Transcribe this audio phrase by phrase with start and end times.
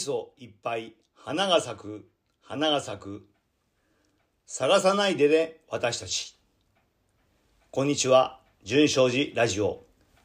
[0.00, 2.08] 味噌いっぱい花が咲く
[2.40, 3.26] 花が咲く。
[4.46, 6.38] 探さないでね私たち。
[7.70, 9.82] こんにちは純正寺ラジオ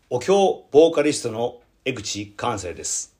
[0.10, 3.18] お経ボーカリストの江口寛生です。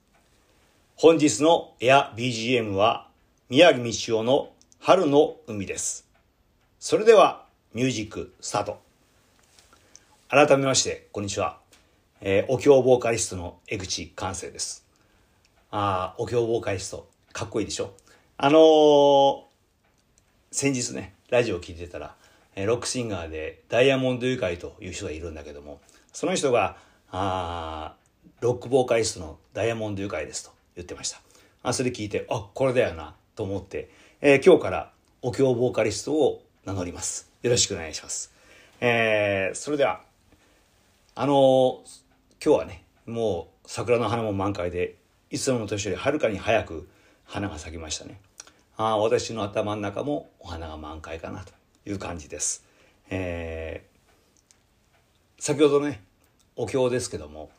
[0.94, 3.10] 本日のエア BGM は
[3.50, 4.48] 宮城道夫の
[4.80, 6.08] 春の海です。
[6.80, 8.80] それではミュージックスタート。
[10.30, 11.58] 改めましてこんにちは、
[12.22, 14.85] えー、お経ボーカリストの江口寛生です。
[15.70, 17.92] あお経ボーカリストかっこいいでしょ？
[18.38, 19.42] あのー、
[20.52, 22.14] 先日ねラジオを聞いてたら、
[22.54, 25.80] えー、ロックシンガーでダイヤモンドユカイという人がいるんだけども
[26.12, 26.76] その人が
[27.10, 27.94] あ
[28.40, 31.20] ロックボーカリストのダイヤモンドユカイですと言ってました。
[31.62, 34.92] あそれ聞いてあこれだよなと思って、えー、今日から
[35.22, 37.30] お経ボーカリストを名乗ります。
[37.42, 38.32] よろしくお願いします。
[38.80, 40.02] えー、それでは
[41.14, 41.76] あのー、
[42.44, 44.96] 今日はねもう桜の花も満開で
[45.30, 46.88] いつもの年よりはるかに早く
[47.24, 48.20] 花が咲きましたね。
[48.76, 51.52] ああ私の頭の中もお花が満開かなと
[51.84, 52.64] いう感じです。
[53.10, 56.02] えー、先ほどね
[56.56, 57.50] お経ですけども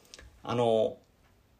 [0.43, 0.97] あの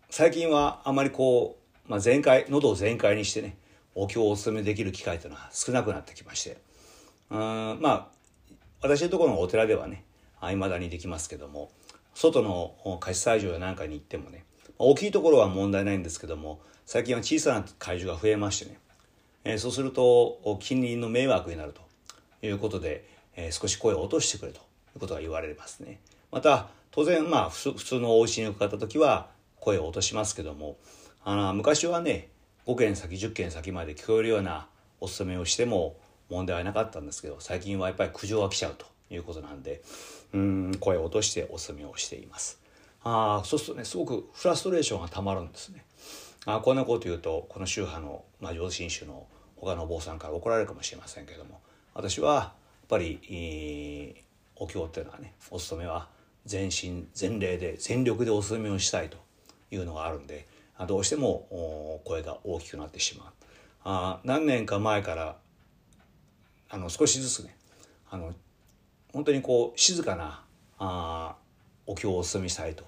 [0.10, 3.58] 最近はあまりこう、まあ、全開喉を全開にしてね
[3.96, 6.58] お経をお務めできる機会というのは少なくなってきまして
[7.30, 7.38] うん
[7.82, 8.08] まあ
[8.82, 10.04] 私のところのお寺ではね
[10.52, 11.72] いまだにできますけども
[12.14, 14.46] 外の貸し斎場やなんかに行ってもね
[14.80, 18.80] 大きいところは問題ないんですけども最近は小さな会場が増えましてね、
[19.44, 21.88] えー、そうすると近隣の迷惑になると。
[22.42, 24.62] いうことで、えー、少し声を落としてくれとい
[24.98, 26.00] うことが言われますね。
[26.32, 29.30] また当然まあ普通のお家に伺った時は
[29.60, 30.78] 声を落としますけども
[31.24, 32.30] あの昔はね
[32.66, 34.68] 5軒先10軒先まで聞こえるような
[35.00, 35.96] お勤めをしても
[36.30, 39.82] 問題はなかったんですけど最近はやっぱり苦情が来ちゃうということなんで
[40.34, 42.60] うん声を落としてお勤めをしています。
[43.04, 45.86] あそうするとねすごくフラストレーションがたまるんですね。
[46.46, 49.28] あこんなこと言うとこの宗派の、まあ、上新宗の
[49.58, 51.60] 他のお坊さんから怒られるかもしれませんけども
[51.94, 54.22] 私はやっぱり、えー、
[54.56, 56.08] お経っていうのはねお勤めは
[56.46, 59.18] 全身全霊で全力でお勤めをしたいと
[59.72, 60.48] いうのがあるんで
[60.88, 63.28] どうしても声が大きくなってしまう。
[63.84, 65.38] あ何年か前から
[66.70, 67.58] あの少しずつね
[68.10, 68.34] あの
[69.14, 70.44] 本当にこう静かな
[70.78, 71.36] あ
[71.88, 72.84] お経をお勤めしたいと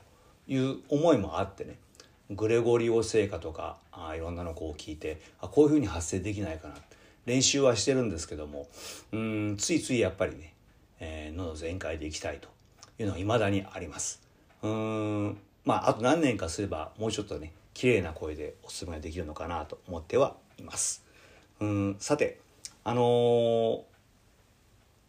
[0.48, 1.78] いう思いもあってね
[2.32, 6.76] グレゴリオ聖歌とかあいろんなのこう聞いてあこういうふうに発声できないかな
[7.26, 8.68] 練習はしてるんですけども
[9.12, 10.54] うんついついやっぱりね、
[11.00, 12.50] えー、喉全開でいきたいと
[13.00, 14.22] いうのはいまだにあります。
[14.62, 21.04] うんまああと何年かすればもうちょっとね綺麗な声でおすすめができるのかなと思ってはいます。
[21.60, 22.40] うんさて
[22.84, 23.82] あのー、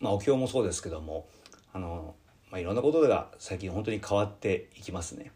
[0.00, 1.26] まあお経もそうですけども
[1.72, 2.14] あの
[2.50, 5.30] まあ、いろんなことが最近本当に変わっていきますね。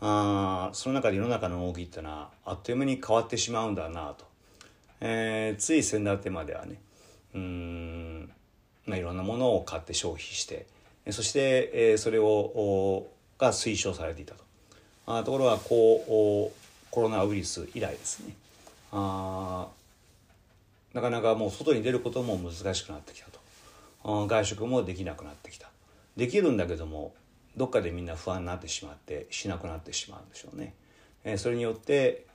[0.00, 4.26] あその中で世の中の動きっていうのはあっという間に変わってしまうんだなと、
[5.00, 6.78] えー、つい先だってまではね
[7.34, 8.30] うん、
[8.84, 10.66] まあ、いろんなものを買って消費して
[11.10, 13.06] そして、えー、それを
[13.38, 14.44] が推奨されていたと。
[15.06, 18.34] あところがこうコロナウイルス以来ですね。
[18.92, 19.68] あ
[20.94, 23.26] なかなかもう外に出ることも難しくなってきた
[24.02, 24.26] と。
[24.26, 25.68] 外食もできなくなってきた。
[26.16, 27.14] できるんだけども
[27.56, 30.74] どっかでみんな不安になってしまってしなくなってしまうんでしょうね。
[31.24, 32.26] えー、それによって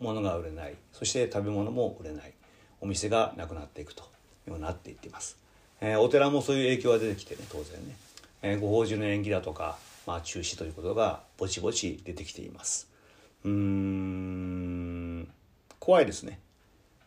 [0.00, 2.32] 物が売れないそして食べ物も売れない
[2.80, 4.04] お店がなくなっていくとい
[4.48, 5.38] うようになっていっています。
[5.80, 7.96] えー、お寺もそういう影響が出てきてね当然ね、
[8.42, 12.88] えー、ご法事の縁起だとか、まあ、中止ということがぼちぼち出てきています。
[13.44, 15.28] うーん
[15.78, 16.40] 怖いですね。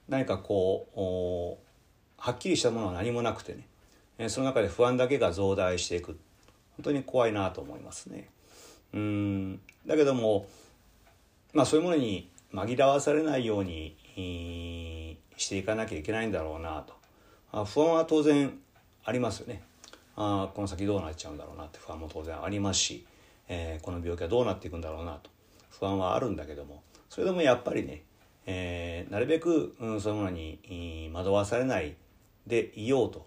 [0.07, 1.67] 何かこう
[2.17, 3.67] はっきりしたものは何もなくてね
[4.29, 6.17] その中で不安だけが増大していく。
[6.77, 8.29] 本当に怖いなと思いますね。
[8.93, 9.59] うん。
[9.85, 10.47] だけども
[11.53, 13.95] まあそういうものに紛らわされないように
[15.37, 16.93] していかなきゃいけないんだろうなと。
[17.51, 18.57] あ不安は当然
[19.05, 19.63] ありますよね。
[20.15, 21.79] あこの先どうなっちゃうんだろうなって。
[21.79, 23.05] 不安も当然ありますし、
[23.47, 25.29] えー、この病気はどうなっていくんだろうなと。
[25.69, 26.81] 不安はあるんだけども。
[27.09, 28.03] それでもやっぱりね、
[28.45, 31.95] えー、なるべく、うん、そういうものに惑わされない
[32.45, 33.25] でいようと。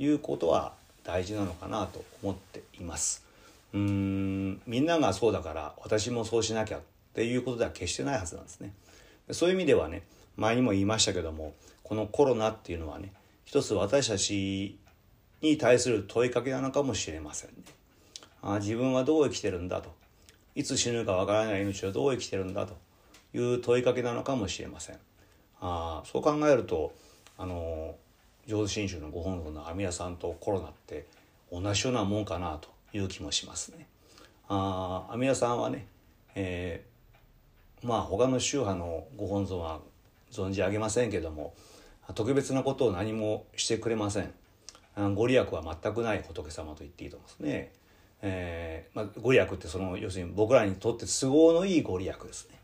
[0.00, 0.72] いうことは
[1.04, 3.22] 大事なのかなと思っています。
[3.74, 6.80] うーんみんながそうだから私もそうしなきゃっ
[7.14, 8.72] ていうことでは決してないはずなんですね。
[9.30, 10.02] そういう意味ではね
[10.36, 11.52] 前にも言いましたけども
[11.84, 13.12] このコロナっていうのはね
[13.44, 14.78] 一つ私たち
[15.42, 17.56] に対する問いかけなのかもしれませんね。
[18.42, 19.92] あ自分はどう生きてるんだと
[20.54, 22.74] いつ死ぬかわからない命をどう生きてるんだと
[23.34, 24.98] いう問いかけなのかもしれません。
[25.60, 26.94] あそう考えると
[27.36, 27.94] あの
[28.46, 31.06] 浄土真宗のご本尊の阿弥陀さんとコロナって
[31.52, 33.86] 同じようなもんかなという気もしますね。
[34.48, 35.86] あ阿弥陀さんはね、
[36.34, 39.80] えー、まあ他の宗派のご本尊は
[40.30, 41.54] 存じ上げませんけども
[42.14, 44.32] 特別なことを何もしてくれません。
[45.14, 47.72] ご利益は全くない仏様と言っていいと思いますね、
[48.22, 52.58] えーまあ、ご利益ってその要するに僕らにとって都合のいいご利益ですね、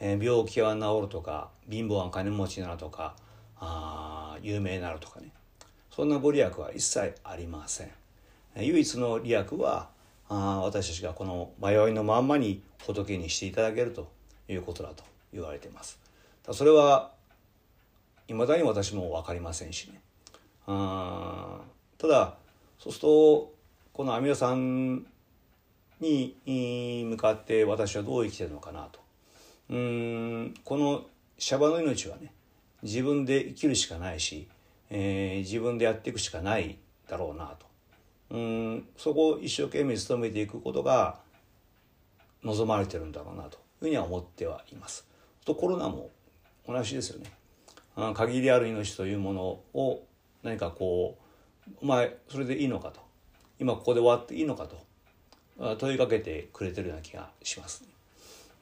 [0.00, 3.14] えー、病気は治るとか貧乏は金持ちになるとか
[3.60, 5.32] あ有名になるとかね。
[5.90, 7.90] そんなご利益は一切ありません。
[8.56, 9.88] 唯一の利益は
[10.28, 14.10] あ私たちがこの迷いのまんまに仏にしていただけると
[14.48, 15.98] いうことだと言われています。
[16.52, 17.10] それは
[18.28, 20.00] いまだに私も分かりませんしね。
[20.66, 21.60] あ
[21.96, 22.34] ただ
[22.78, 23.52] そうすると
[23.92, 25.06] この阿弥陀さん
[26.00, 26.36] に
[27.06, 29.00] 向かって私はどう生きてるのかなと。
[29.70, 31.04] うんこの
[31.38, 32.32] シャバの命はね
[32.82, 34.48] 自分で生きるしかないし、
[34.90, 36.78] えー、自分でやっていくしかない
[37.08, 37.68] だろうなと
[38.30, 41.18] うんそこを一生懸命努めていくことが
[42.44, 45.06] 望まれてるんだろうなというふうには思ってはいます。
[45.44, 46.10] とコロナも
[46.66, 47.32] 同じですよね。
[47.96, 49.42] あ限りある命というもの
[49.74, 50.04] を
[50.42, 51.18] 何かこ
[51.66, 53.00] うお前それでいいのかと
[53.58, 54.68] 今ここで終わっていいのか
[55.58, 57.82] と問いかけてくれてるような気がします、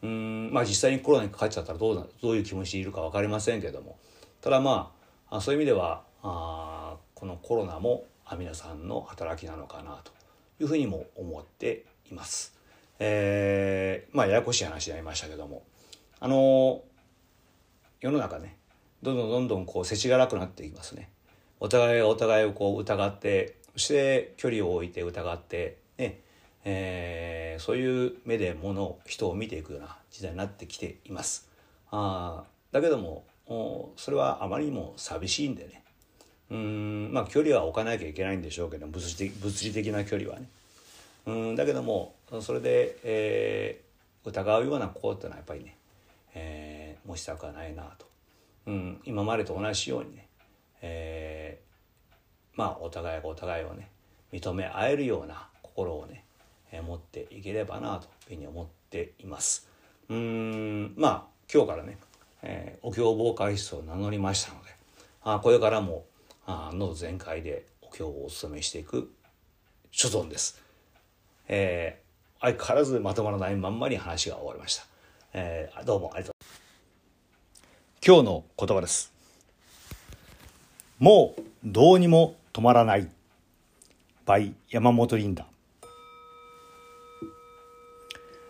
[0.03, 3.99] うんまあ実際にコロナにかかっちゃったらどうどういう気持ちでいるか分かりませんけども
[4.41, 4.93] ただま
[5.31, 10.13] あそういう意味ではあこのコロナも阿弥陀さんの働きなのかなと
[10.61, 12.55] いうふうにも思っています。
[12.99, 15.65] えー、まあややこしい話になりましたけども
[16.19, 16.83] あの
[18.01, 18.57] 世の中ね
[19.03, 21.11] どんどんどんどんこう世知がなくなっていきますね。
[21.61, 26.21] お互いがお互いをこう疑ってそして距離を置いて疑ってね、
[26.69, 31.49] えー、そういう目で物を人を見ていくような時代になってきています。
[31.93, 32.43] あ
[32.73, 33.25] だけども
[33.97, 35.85] それはあまりにも寂しいんでね
[36.51, 40.49] うんまあ距離は置かなきゃいけないんでしょうけど物理的物理的な距離はね。
[41.27, 45.77] うんだけどもそれで、えー、疑うようなことっていうのはやっぱりね、
[46.35, 48.07] えー、もしたくはないなと、
[48.67, 50.27] うん、今までと同じようにね、
[50.83, 53.89] えー、まあお互いがお互いをね
[54.33, 56.25] 認め合えるような心をね、
[56.73, 59.69] えー、持っていければなというふうに思っています。
[60.09, 61.99] うんまあ今日からね、
[62.43, 64.71] えー、お経防会室を名乗りましたので
[65.23, 66.05] あこれからも
[66.47, 69.13] あ喉全開でお経をお務めしていく
[69.91, 70.63] 所存です。
[71.49, 74.85] えー、相変わらずまとまらないまんまに話が終わりました。
[75.33, 76.37] えー、どうもありがとう
[78.05, 79.13] 今日の言葉です。
[80.99, 83.09] もうどうにも止まらない。
[84.25, 85.47] by 山本リンダ。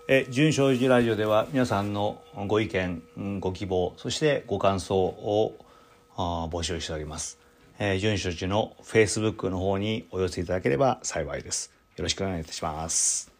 [0.08, 3.02] え純正寺ラジオでは皆さんのご意見、
[3.40, 5.56] ご希望、そしてご感想を
[6.16, 7.40] 募集しております。
[7.80, 11.72] えー、純正寺の Facebook の方にお寄せいただければ幸いです。
[11.96, 13.35] よろしくお願いいたします。